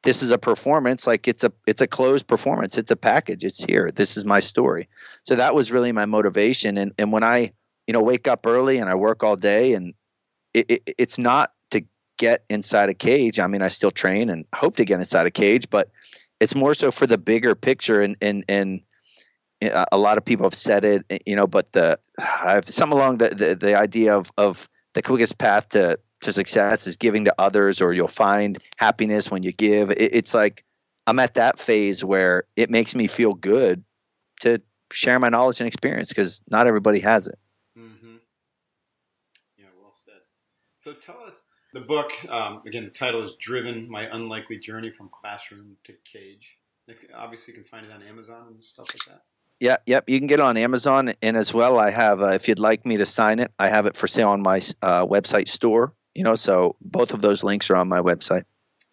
[0.03, 2.77] this is a performance like it's a it's a closed performance.
[2.77, 3.43] It's a package.
[3.43, 3.91] It's here.
[3.91, 4.87] This is my story.
[5.23, 6.77] So that was really my motivation.
[6.77, 7.51] And and when i
[7.87, 9.93] you know wake up early and i work all day and
[10.53, 11.83] it, it, it's not to
[12.17, 13.37] get inside a cage.
[13.37, 15.89] I mean i still train and hope to get inside a cage but
[16.39, 18.79] it's more so for the bigger picture and and and
[19.61, 23.29] a lot of people have said it you know but the I've some along the,
[23.29, 27.81] the the idea of of the quickest path to to success is giving to others
[27.81, 30.63] or you'll find happiness when you give it, it's like
[31.07, 33.83] i'm at that phase where it makes me feel good
[34.41, 37.37] to share my knowledge and experience because not everybody has it
[37.77, 38.15] mm-hmm.
[39.57, 40.21] yeah well said
[40.77, 41.41] so tell us
[41.75, 46.55] the book, um, again, the title is Driven My Unlikely Journey from Classroom to Cage.
[47.13, 49.23] Obviously, you can find it on Amazon and stuff like that.
[49.59, 50.05] Yeah, yep.
[50.07, 52.21] You can get it on Amazon, and as well, I have.
[52.21, 54.57] Uh, if you'd like me to sign it, I have it for sale on my
[54.81, 55.93] uh, website store.
[56.13, 58.43] You know, so both of those links are on my website.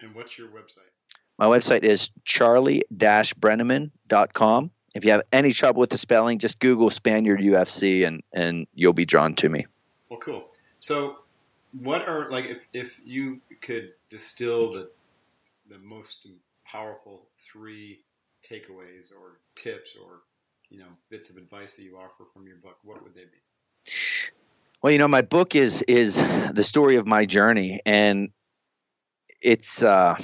[0.01, 0.90] And what's your website?
[1.38, 4.70] My website is charlie-brenneman.com.
[4.94, 8.92] If you have any trouble with the spelling, just Google Spaniard UFC, and and you'll
[8.92, 9.66] be drawn to me.
[10.11, 10.44] Well, cool.
[10.79, 11.18] So
[11.81, 14.90] what are like if if you could distill the
[15.68, 16.29] the most
[16.66, 18.01] powerful three
[18.48, 20.20] takeaways or tips or
[20.73, 23.93] you know bits of advice that you offer from your book what would they be
[24.83, 26.17] well you know my book is is
[26.53, 28.31] the story of my journey and
[29.41, 30.17] it's uh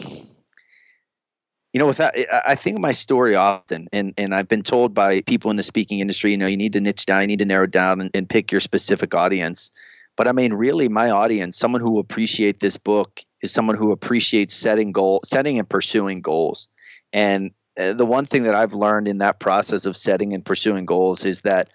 [1.75, 2.17] you know, with that,
[2.49, 6.01] I think my story often, and, and I've been told by people in the speaking
[6.01, 8.29] industry, you know, you need to niche down, you need to narrow down and, and
[8.29, 9.71] pick your specific audience.
[10.17, 13.93] But I mean, really, my audience, someone who will appreciate this book, is someone who
[13.93, 16.69] appreciates setting goal, setting and pursuing goals.
[17.13, 21.25] And the one thing that I've learned in that process of setting and pursuing goals
[21.25, 21.71] is that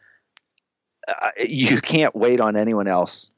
[1.08, 3.30] uh, you can't wait on anyone else.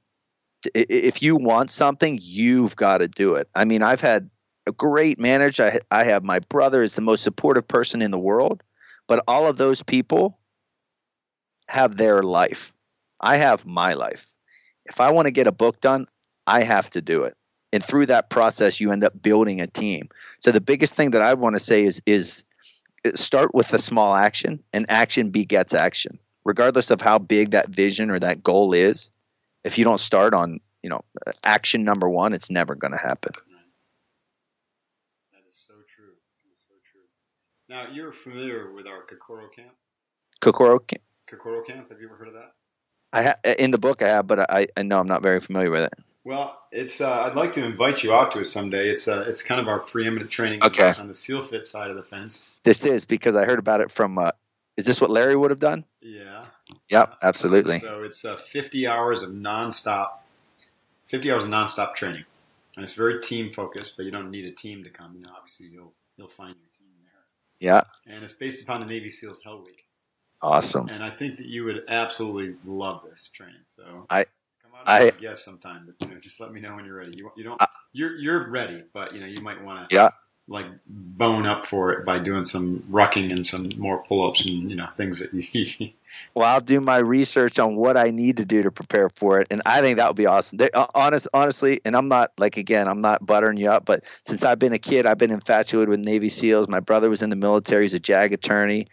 [0.73, 3.47] If you want something, you've got to do it.
[3.53, 4.29] I mean, I've had
[4.65, 5.79] a great manager.
[5.91, 8.63] I, I have my brother is the most supportive person in the world,
[9.07, 10.39] but all of those people
[11.67, 12.73] have their life.
[13.21, 14.33] I have my life.
[14.85, 16.07] If I want to get a book done,
[16.47, 17.35] I have to do it.
[17.73, 20.09] And through that process, you end up building a team.
[20.39, 22.44] So the biggest thing that I want to say is is
[23.13, 26.19] start with a small action, and action begets action.
[26.43, 29.11] Regardless of how big that vision or that goal is,
[29.63, 31.01] if you don't start on you know
[31.43, 33.33] action number one, it's never going to happen.
[35.33, 36.13] That is so true.
[36.43, 37.01] That is so true.
[37.67, 39.73] Now, you're familiar with our Kokoro camp?
[40.41, 41.01] Kokoro camp?
[41.27, 42.53] Kokoro camp, have you ever heard of that?
[43.13, 45.71] I ha- in the book I have, but I, I know I'm not very familiar
[45.71, 45.93] with it.
[46.25, 48.89] Well, it's uh, I'd like to invite you out to it someday.
[48.89, 50.93] It's uh, it's kind of our preeminent training okay.
[50.97, 52.55] on the seal fit side of the fence.
[52.63, 54.17] This is because I heard about it from.
[54.17, 54.31] Uh,
[54.75, 55.85] is this what Larry would have done?
[56.01, 56.45] Yeah.
[56.89, 57.79] Yep, absolutely.
[57.79, 60.07] So it's uh, 50 hours of nonstop,
[61.07, 62.25] 50 hours of nonstop training,
[62.75, 63.95] and it's very team focused.
[63.95, 65.13] But you don't need a team to come.
[65.15, 67.71] You know, obviously you'll you'll find your team there.
[67.71, 67.83] yeah.
[68.11, 69.85] And it's based upon the Navy SEALs Hell Week.
[70.41, 70.89] Awesome.
[70.89, 73.61] And I think that you would absolutely love this training.
[73.69, 74.25] So I
[74.85, 77.17] I guess sometime, but you know, just let me know when you're ready.
[77.17, 77.61] You you don't
[77.93, 80.09] you're you're ready, but you know you might want to yeah
[80.47, 84.69] like bone up for it by doing some rucking and some more pull ups and
[84.69, 85.89] you know things that you.
[86.35, 89.47] well, I'll do my research on what I need to do to prepare for it,
[89.49, 90.57] and I think that would be awesome.
[90.57, 94.03] They, uh, honest, honestly, and I'm not like again, I'm not buttering you up, but
[94.23, 96.67] since I've been a kid, I've been infatuated with Navy SEALs.
[96.67, 98.87] My brother was in the military; he's a JAG attorney.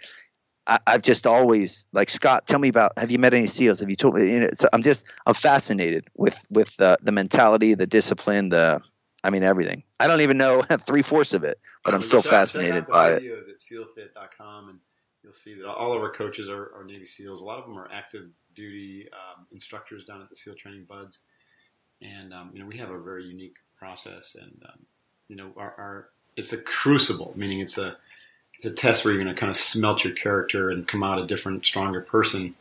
[0.66, 2.46] I, have just always like Scott.
[2.46, 2.96] Tell me about.
[2.98, 3.80] Have you met any SEALs?
[3.80, 4.30] Have you told me?
[4.30, 8.80] You know, so I'm just I'm fascinated with with the the mentality, the discipline, the
[9.24, 9.82] I mean everything.
[9.98, 13.22] I don't even know three fourths of it, but I'm still fascinated by it.
[13.22, 14.78] Videos at SEALFit.com and
[15.22, 17.40] you'll see that all of our coaches are, are Navy SEALs.
[17.40, 21.18] A lot of them are active duty um, instructors down at the SEAL Training BUD/S,
[22.02, 24.78] and um, you know we have a very unique process, and um,
[25.28, 27.96] you know our, our, it's a crucible, meaning it's a
[28.62, 31.18] it's a test where you're going to kind of smelt your character and come out
[31.18, 32.54] a different, stronger person,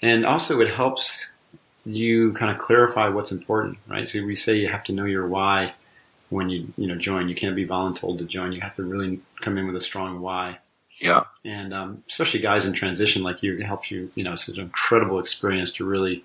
[0.00, 1.32] and also it helps
[1.84, 4.08] you kind of clarify what's important, right?
[4.08, 5.74] So we say you have to know your why
[6.30, 7.28] when you you know join.
[7.28, 8.52] You can't be voluntold to join.
[8.52, 10.58] You have to really come in with a strong why.
[11.00, 11.24] Yeah.
[11.44, 14.12] And um, especially guys in transition like you, it helps you.
[14.14, 16.24] You know, it's an incredible experience to really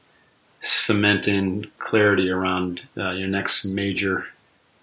[0.59, 4.27] cement in clarity around uh, your next major,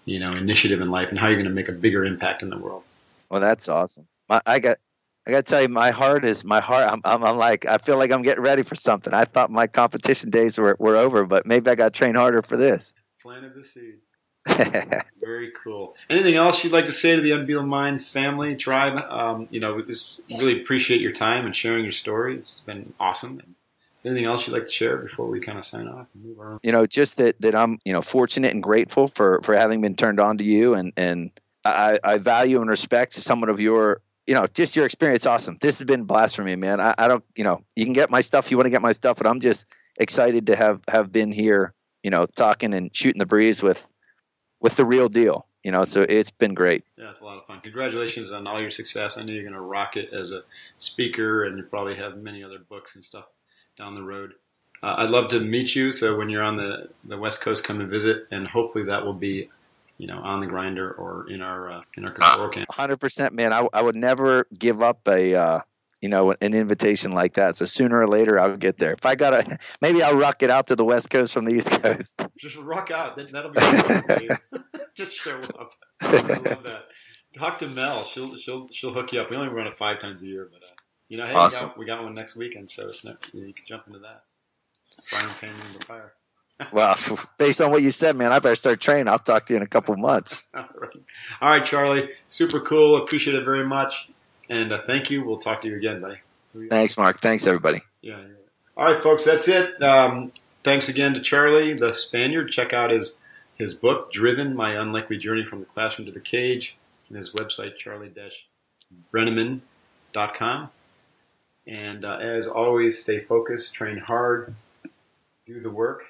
[0.03, 2.49] you know, initiative in life and how you're going to make a bigger impact in
[2.49, 2.83] the world.
[3.29, 4.05] Well, that's awesome.
[4.29, 4.77] My, I got.
[5.25, 6.89] I got to tell you, my heart is my heart.
[6.89, 9.13] I'm, I'm, I'm, like, I feel like I'm getting ready for something.
[9.13, 12.41] I thought my competition days were, were over, but maybe I got to train harder
[12.41, 12.93] for this.
[13.21, 13.95] Planted the seed.
[15.19, 15.95] Very cool.
[16.09, 18.97] Anything else you'd like to say to the Unbeatable Mind family, tribe?
[19.09, 22.37] Um, you know, we just really appreciate your time and sharing your story.
[22.37, 23.41] It's been awesome.
[24.05, 26.59] Anything else you'd like to share before we kind of sign off and move on?
[26.63, 29.95] You know, just that, that I'm, you know, fortunate and grateful for, for having been
[29.95, 31.31] turned on to you and, and
[31.65, 35.25] I, I value and respect someone of your, you know, just your experience.
[35.25, 35.57] Awesome.
[35.61, 36.79] This has been blast for me, man.
[36.79, 38.51] I, I don't, you know, you can get my stuff.
[38.51, 39.65] You want to get my stuff, but I'm just
[39.97, 43.81] excited to have, have been here, you know, talking and shooting the breeze with,
[44.59, 45.47] with the real deal.
[45.63, 46.85] You know, so it's been great.
[46.97, 47.59] Yeah, it's a lot of fun.
[47.61, 49.17] Congratulations on all your success.
[49.17, 50.43] I know you're going to rock it as a
[50.77, 53.25] speaker, and you probably have many other books and stuff
[53.77, 54.33] down the road.
[54.81, 55.91] Uh, I'd love to meet you.
[55.91, 59.13] So when you're on the, the West Coast, come and visit, and hopefully that will
[59.13, 59.49] be,
[59.97, 62.71] you know, on the grinder or in our uh, in our Kokoro camp.
[62.71, 63.53] Hundred percent, man.
[63.53, 65.59] I, I would never give up a uh,
[66.01, 67.55] you know an invitation like that.
[67.55, 68.91] So sooner or later I'll get there.
[68.91, 71.71] If I gotta, maybe I'll ruck it out to the West Coast from the East
[71.81, 72.21] Coast.
[72.39, 73.17] Just rock out.
[73.31, 73.59] That'll be
[74.95, 75.73] just show up.
[76.01, 76.85] I love that.
[77.35, 78.03] Talk to Mel.
[78.03, 79.29] She'll she'll she'll hook you up.
[79.29, 80.71] We only run it five times a year, but uh,
[81.09, 81.69] you know, hey, awesome.
[81.69, 83.87] we, got, we got one next weekend, so it's not, you, know, you can jump
[83.87, 84.23] into that.
[85.09, 86.13] Fire painting the fire.
[86.71, 86.97] Well,
[87.37, 89.07] based on what you said, man, I better start training.
[89.07, 90.49] I'll talk to you in a couple months.
[90.53, 90.89] All right.
[91.41, 92.11] All right, Charlie.
[92.27, 93.03] Super cool.
[93.03, 94.09] Appreciate it very much.
[94.49, 95.25] And uh, thank you.
[95.25, 96.19] We'll talk to you again, buddy.
[96.69, 97.19] Thanks, Mark.
[97.21, 97.81] Thanks, everybody.
[98.01, 98.19] Yeah.
[98.19, 98.27] yeah.
[98.75, 99.25] All right, folks.
[99.25, 99.79] That's it.
[99.83, 100.31] Um,
[100.63, 102.51] thanks again to Charlie, the Spaniard.
[102.51, 103.23] Check out his
[103.55, 106.77] his book, Driven: My Unlikely Journey from the Classroom to the Cage,
[107.09, 110.69] and his website, charlie-brenneman.com.
[111.67, 114.55] And uh, as always, stay focused, train hard,
[115.45, 116.03] do the work.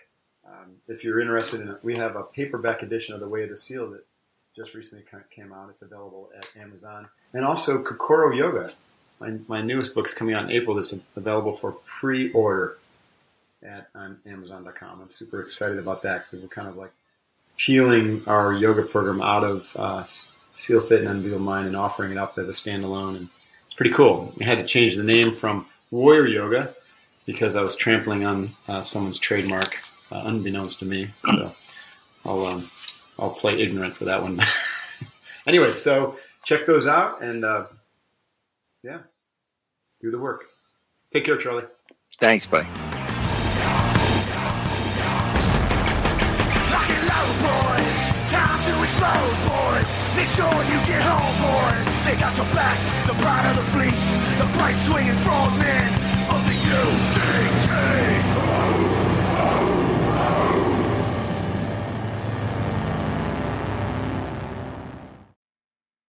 [0.68, 3.50] Um, if you're interested in it, we have a paperback edition of The Way of
[3.50, 4.06] the Seal that
[4.56, 5.70] just recently came out.
[5.70, 7.08] It's available at Amazon.
[7.34, 8.72] And also Kokoro Yoga.
[9.20, 10.78] My, my newest book is coming out in April.
[10.78, 12.78] It's available for pre-order
[13.64, 15.02] at on Amazon.com.
[15.02, 16.92] I'm super excited about that because we're kind of like
[17.58, 20.04] peeling our yoga program out of uh,
[20.56, 23.18] Seal Fit and Unbeatable Mind and offering it up as a standalone.
[23.18, 23.30] And
[23.66, 24.34] it's pretty cool.
[24.38, 26.76] We had to change the name from Warrior Yoga
[27.26, 29.78] because I was trampling on uh, someone's trademark,
[30.12, 31.08] uh, unbeknownst to me.
[31.26, 31.56] So
[32.26, 32.70] I'll um,
[33.20, 34.40] I'll play ignorant for that one.
[35.48, 37.66] anyway, so check those out and uh,
[38.84, 39.00] yeah,
[40.02, 40.46] do the work.
[41.12, 41.66] Take care, Charlie.
[42.20, 42.68] Thanks, buddy.
[48.88, 49.90] explode, boys.
[50.16, 51.86] Make sure you get home, boys.
[52.06, 55.58] They got your back, the pride of the fleets, the bright swinging frog